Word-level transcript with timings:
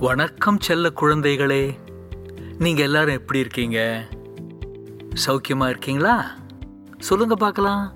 வணக்கம் 0.00 0.60
செல்ல 0.60 0.92
குழந்தைகளே. 1.00 1.78
நீங்க 2.58 2.82
எல்லாரும் 2.82 3.14
எப்படி 3.14 3.38
இருக்கீங்க? 3.38 4.04
சௌக்கியமா 5.26 5.68
இருக்கீங்களா? 5.68 6.34
சொல்லுங்க 6.98 7.34
பார்க்கலாம். 7.34 7.92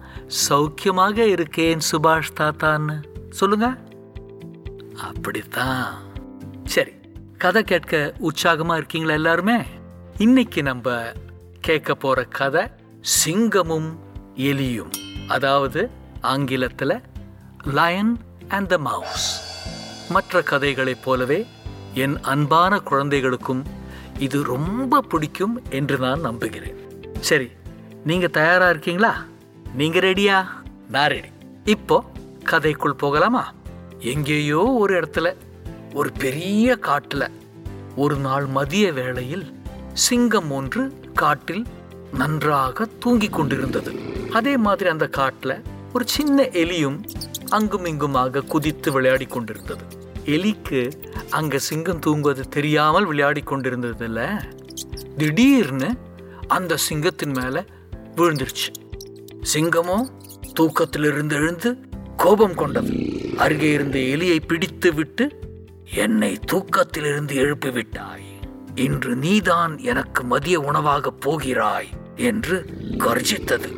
சௌக்கியமாக 0.48 1.18
இருக்கேன் 1.18 1.79
சுபாஷ் 1.93 2.32
தாத்தான்னு. 2.36 3.04
சொல்லுங்க. 3.30 3.79
அப்படித்தான். 4.96 5.93
கதை 7.43 7.62
கேட்க 7.62 8.14
உற்சாகமா 8.20 8.77
இருக்கீங்களா 8.77 9.14
எல்லாருமே? 9.14 9.56
இன்னைக்கு 10.19 10.62
நம்ம 10.62 11.12
கேட்க 11.60 11.95
போற 11.95 12.24
கதை 12.24 12.62
சிங்கமும் 13.24 13.88
எலியும். 14.37 14.92
அதாவது 15.28 15.91
ஆங்கிலத்தில் 16.20 17.01
லயன் 17.65 18.18
அண்ட் 18.48 18.68
த 18.68 18.78
மவுஸ் 18.78 19.27
மற்ற 20.10 20.42
கதைகளைப் 20.42 21.05
போலவே 21.05 21.46
என் 21.95 22.20
அன்பான 22.20 22.78
குழந்தைகளுக்கும் 22.78 23.65
இது 24.18 24.45
ரொம்ப 24.45 25.01
பிடிக்கும் 25.01 25.62
என்று 25.70 25.98
நான் 25.98 26.20
நம்புகிறேன். 26.20 26.79
சரி 27.20 27.51
நீங்க 28.04 28.27
தயாரா 28.27 28.68
இருக்கீங்களா? 28.68 29.24
நீங்க 29.74 29.98
ரெடியா 29.98 30.46
நான் 30.88 31.09
ரெடி 31.09 31.29
இப்போ 31.65 32.04
கதைக்குள் 32.45 33.01
போகலாமா? 33.04 33.52
எங்கேயோ 33.98 34.59
ஒரு 34.59 35.01
இடத்துல 35.01 35.37
ஒரு 35.95 36.12
பெரிய 36.12 36.78
காட்டுல 36.82 37.30
ஒரு 37.96 38.16
நாள் 38.16 38.46
மதிய 38.46 38.92
வேளையில் 38.92 39.62
சிங்கம் 39.92 40.51
ஒன்று 40.51 40.93
காட்டில் 41.15 41.66
நன்றாக 42.15 42.87
தூங்கிக் 42.98 43.32
கொண்டிருந்தது. 43.32 43.93
அதே 44.30 44.57
மாதிரி 44.57 44.90
அந்த 44.90 45.09
காட்டுல 45.16 45.65
ஒரு 45.93 46.04
சின்ன 46.09 46.43
எலியும் 46.43 47.04
அங்கும் 47.48 47.85
இங்குமாக 47.85 48.40
குதித்து 48.40 48.93
விளையாடி 48.93 49.24
கொண்டிருந்தது. 49.24 49.85
எலிக்கு 50.24 50.93
அங்க 51.30 51.59
சிங்கம் 51.59 51.98
தூங்குவது 51.98 52.48
தெரியாமல் 52.48 53.04
விளையாடி 53.04 53.43
கொண்டிருந்ததுல 53.46 54.43
திடீர்னு 55.16 55.90
அந்த 56.46 56.76
சிங்கத்தின் 56.76 57.30
மேல 57.30 57.65
விழுந்துருச்சு. 58.16 58.70
சிங்கமோ 59.54 59.98
தூக்கத்திலிருந்து 60.60 61.35
எழுந்து 61.35 61.79
கோபம் 62.16 62.54
கொண்டது. 62.54 62.93
அருகே 63.37 63.73
இருந்த 63.73 63.98
எலியை 63.98 64.38
பிடித்து 64.47 64.94
விட்டு 64.94 65.41
என்னை 65.93 66.38
தூக்கத்திலிருந்து 66.53 67.34
எழுப்பி 67.34 67.71
விட்டாய் 67.71 68.26
இன்று 68.75 69.16
நீதான் 69.16 69.78
எனக்கு 69.78 70.25
மதிய 70.25 70.60
உணவாக 70.60 71.10
போகிறாய் 71.10 71.88
என்று 72.16 72.66
கர்ஜித்தது. 72.97 73.71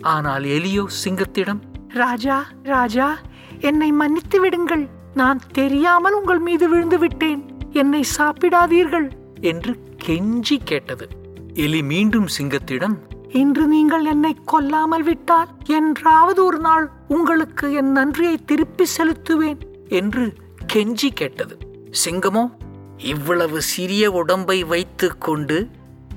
ஆனால் 0.00 0.44
எலியோ 0.44 0.86
சிங்கத்திடம் 1.04 1.60
ராஜா 1.88 2.46
ராஜா 2.62 3.18
என்னை 3.60 3.92
மன்னித்து 3.92 4.40
விடுங்கள். 4.40 4.88
நான் 5.14 5.40
தெரியாமல் 5.52 6.12
உங்கள் 6.12 6.38
மீது 6.38 6.68
விழுந்து 6.68 6.98
விட்டேன். 6.98 7.70
என்னை 7.72 8.04
சாப்பிடாதீர்கள் 8.18 9.08
என்று 9.40 9.78
கெஞ்சி 10.06 10.56
கேட்டது. 10.64 11.08
எலி 11.54 11.82
மீண்டும் 11.82 12.28
சிங்கத்திடம் 12.38 12.96
இன்று 13.30 13.66
நீங்கள் 13.66 14.04
என்னை 14.04 14.36
கொல்லாமல் 14.44 15.02
விட்டால் 15.02 15.48
என்றாவது 15.66 16.44
ஒரு 16.44 16.58
நாள் 16.58 16.90
உங்களுக்கு 17.08 17.72
என் 17.72 17.92
நன்றியை 17.92 18.44
திருப்பி 18.44 18.84
செலுத்துவேன் 18.98 19.58
என்று 19.88 20.42
கெஞ்சி 20.74 21.12
கேட்டது. 21.14 21.58
சிங்கமோ 22.04 22.50
இவ்வளவு 22.98 23.62
சிறிய 23.62 24.10
உடம்பை 24.10 24.64
வைத்து 24.64 25.18
கொண்டு 25.18 25.68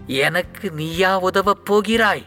எனக்கு 0.08 0.72
நீயா 0.72 1.20
உதவப் 1.20 1.66
போகிறாய்? 1.66 2.26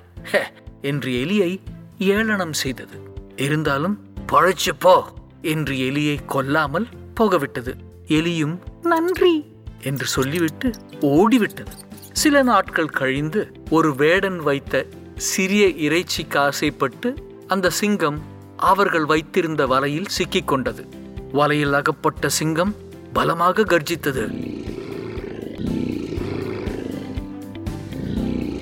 என்று 0.83 1.13
எலியை 1.13 1.61
ஏளனம் 1.98 2.52
செய்தது. 2.52 3.13
இருந்தாலும் 3.36 3.98
பழைச்சு 4.29 4.73
போ 4.79 5.13
என்று 5.42 5.74
எலியை 5.74 6.24
கொல்லாமல் 6.27 6.86
போகவிட்டது. 7.20 7.74
எலியும் 8.07 8.58
நன்றி 8.83 9.52
என்று 9.83 10.07
சொல்லிவிட்டு 10.07 10.70
ஓடிவிட்டது. 11.01 11.73
சில 12.12 12.42
நாட்கள் 12.42 12.89
கழிந்து 12.89 13.52
ஒரு 13.70 13.95
வேடன் 13.95 14.36
வைத்த 14.36 14.86
சிறிய 15.17 15.67
இறைச்சிக்கு 15.67 16.36
ஆசைப்பட்டு 16.36 17.14
அந்த 17.47 17.70
சிங்கம் 17.70 18.23
அவர்கள் 18.57 19.05
வைத்திருந்த 19.05 19.67
வலையில் 19.67 20.07
சிக்கிக் 20.07 20.48
கொண்டது. 20.48 20.99
வலையில் 21.33 21.73
அகப்பட்ட 21.73 22.29
சிங்கம் 22.29 22.74
பலமாக 23.13 23.63
கர்ஜித்தது. 23.63 24.24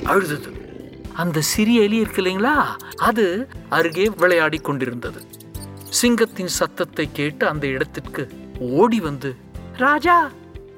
அழுதது. 0.05 0.51
அந்த 1.13 1.41
சிறிய 1.41 1.83
எலி 1.83 1.97
இருக்கு 1.97 2.23
இல்லைங்களா? 2.23 2.55
அது 2.97 3.49
அருகே 3.69 4.11
விளையாடி 4.17 4.59
கொண்டிருந்தது. 4.59 5.23
சிங்கத்தின் 5.91 6.47
சத்தத்தை 6.47 7.09
கேட்டு 7.13 7.47
அந்த 7.47 7.67
இடத்திற்கு 7.67 8.29
ஓடி 8.59 9.01
வந்து 9.01 9.35
ராஜா 9.77 10.31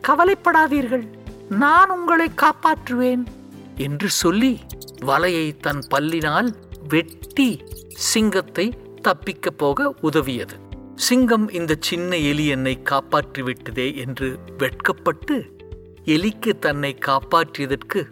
கவலைப்படாதீர்கள். 0.08 1.06
நான் 1.48 1.90
உங்களை 1.90 2.30
காப்பாற்றுவேன் 2.36 3.24
என்று 3.76 4.10
சொல்லி 4.10 4.58
வலையை 5.02 5.56
தன் 5.60 5.82
பல்லினால் 5.90 6.54
வெட்டி 6.88 7.62
சிங்கத்தை 7.90 8.74
தப்பிக்க 9.02 9.50
போக 9.50 9.94
உதவியது. 10.00 10.68
சிங்கம் 11.00 11.48
இந்த 11.48 11.76
சின்ன 11.80 12.16
எலி 12.16 12.46
என்னை 12.46 12.78
காப்பாற்றிவிட்டதே 12.84 13.96
என்று 13.96 14.38
வெட்கப்பட்டு 14.58 15.56
எலிக்கு 16.04 16.58
தன்னை 16.58 16.98
காப்பாற்றியதற்கு 17.06 18.04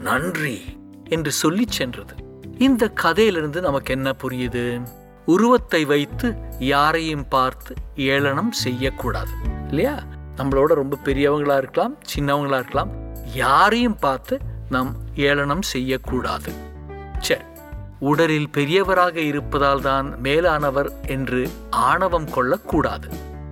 நன்றி 0.00 0.60
என்று 1.08 1.32
சொல்லிச் 1.32 1.70
சென்றது. 1.70 2.14
இந்த 2.58 2.88
கதையிலிருந்து 2.88 3.60
நமக்கு 3.60 3.94
என்ன 3.94 4.10
புரியுது? 4.10 4.86
உருவத்தை 5.26 5.84
வைத்து 5.84 6.34
யாரையும் 6.58 7.28
பார்த்து 7.28 7.74
ஏளனம் 7.96 8.52
செய்யக்கூடாது. 8.52 9.30
இல்லையா? 9.68 10.02
நம்மளோட 10.36 10.64
ரொம்ப 10.64 10.96
பெரியவங்களா 11.04 11.56
இருக்கலாம் 11.56 11.98
சின்னவங்களா 12.16 12.54
இருக்கலாம் 12.54 12.90
யாரையும் 13.34 13.98
பார்த்து 13.98 14.40
நாம் 14.70 14.96
ஏளனம் 15.16 15.62
செய்யக்கூடாது. 15.62 16.52
சரி. 17.18 17.42
உடலில் 17.98 18.48
பெரியவராக 18.52 19.16
இருப்பதால் 19.16 19.80
தான் 19.80 20.20
மேலானவர் 20.20 20.92
என்று 21.06 21.48
ஆணவம் 21.70 22.30
கொள்ளக்கூடாது. 22.30 23.08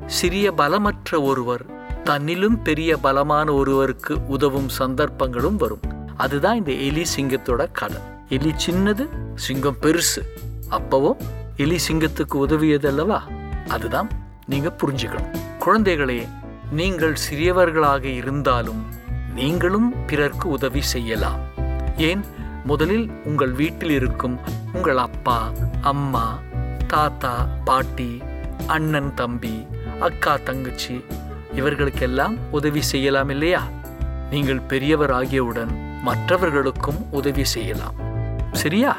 சிறிய 0.06 0.52
பலமற்ற 0.52 1.22
ஒருவர் 1.22 1.64
தன்னிலும் 2.04 2.62
பெரிய 2.62 2.96
பலமான 2.96 3.52
ஒருவருக்கு 3.52 4.26
உதவும் 4.26 4.68
சந்தர்ப்பங்களும் 4.68 5.56
வரும். 5.56 5.80
அதுதான் 6.16 6.56
இந்த 6.56 6.72
எலி 6.72 7.02
சிங்கத்தோட 7.16 7.68
கதை. 7.72 7.96
எலி 8.28 8.54
சின்னது 8.66 9.08
சிங்கம் 9.34 9.76
பெருசு. 9.80 10.22
அப்பவும் 10.70 11.16
எலி 11.56 11.76
சிங்கத்துக்கு 11.88 12.34
உதவியது 12.34 12.88
அல்லவா? 12.88 13.22
அதுதான் 13.68 14.10
நீங்க 14.46 14.76
புரிஞ்சுக்கணும். 14.78 15.38
குழந்தைகளே 15.60 16.28
நீங்கள் 16.72 17.16
சிறியவர்களாக 17.30 18.04
இருந்தாலும் 18.04 18.86
நீங்களும் 19.34 19.94
பிறர்க்கு 20.06 20.48
உதவி 20.48 20.82
செய்யலாம். 20.82 21.38
ஏன்? 21.96 22.24
முதலில் 22.64 23.10
உங்கள் 23.24 23.52
வீட்டில் 23.52 23.90
இருக்கும் 23.90 24.38
உங்கள் 24.72 24.96
அப்பா 24.96 25.50
அம்மா 25.80 26.38
தாத்தா 26.86 27.48
பாட்டி 27.64 28.22
அண்ணன் 28.66 29.14
தம்பி 29.14 29.66
அக்கா 30.00 30.38
தங்கச்சி 30.44 31.04
இவர்களுக்கெல்லாம் 31.54 32.36
உதவி 32.50 32.82
செய்யலாம் 32.82 33.28
இல்லையா? 33.28 33.68
நீங்கள் 34.30 34.60
பெரியவர் 34.60 35.10
ஆகியவுடன் 35.10 36.02
மற்றவர்களுக்கும் 36.02 37.06
உதவி 37.10 37.44
செய்யலாம். 37.44 37.94
சரியா? 38.52 38.96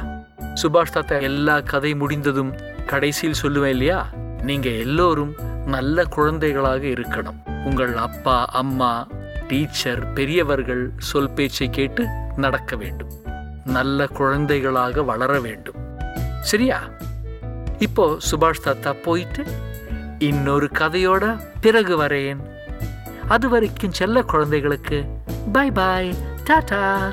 சுபாஷ் 0.61 0.93
தாத்தா 0.93 1.17
எல்லா 1.19 1.59
கதை 1.59 1.95
முடிந்ததும் 1.95 2.53
கடைசியில் 2.85 3.41
சொல்லுவேன் 3.41 3.67
இல்லையா? 3.67 4.09
நீங்க 4.41 4.69
எல்லோரும் 4.69 5.35
நல்ல 5.65 6.03
குழந்தைகளாக 6.03 6.85
இருக்கணும். 6.85 7.65
உங்கள் 7.65 7.97
அப்பா 7.97 8.45
அம்மா 8.45 9.07
டீச்சர் 9.47 10.13
பெரியவர்கள் 10.13 10.91
சொல் 10.97 11.29
பேச்சை 11.29 11.69
கேட்டு 11.69 12.07
நடக்க 12.35 12.75
வேண்டும். 12.75 13.09
நல்ல 13.65 14.07
குழந்தைகளாக 14.07 15.03
வளர 15.03 15.39
வேண்டும். 15.39 15.75
சரியா? 16.41 16.81
இப்போ 17.79 18.17
சுபாஷ் 18.31 18.63
தாத்தா 18.63 18.93
போயிட்டு 18.93 19.45
இன்னொரு 20.19 20.69
கதையோட 20.73 21.39
பிறகு 21.61 22.01
வரேன். 22.01 22.37
அது 23.27 23.49
வரைக்கும் 23.49 23.93
செல்ல 23.93 24.21
குழந்தைகளுக்கு 24.21 25.05
பை 25.51 25.71
பாய் 25.71 26.15
டாடா. 26.43 27.11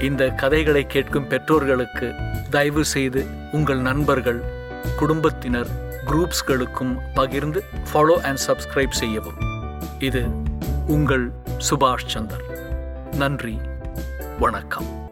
இந்த 0.00 0.28
கதைகளை 0.28 0.86
கேட்கும் 0.86 1.26
பெற்றோர்களுக்கு 1.26 2.14
தயவு 2.50 2.84
செய்து 2.84 3.26
உங்கள் 3.52 3.78
நண்பர்கள் 3.78 4.42
குடும்பத்தினர் 4.96 5.68
குரூப்ஸ்களுக்கும் 6.06 6.98
பகிர்ந்து 7.14 7.64
ஃபாலோ 7.92 8.16
அண்ட் 8.22 8.40
சப்ஸ்கிரைப் 8.46 8.90
செய்யவும். 8.90 9.38
இது 9.98 10.24
உங்கள் 10.86 11.30
சுபாஷ் 11.70 12.06
சந்தர். 12.06 12.44
நன்றி. 13.16 13.58
வணக்கம். 14.40 15.09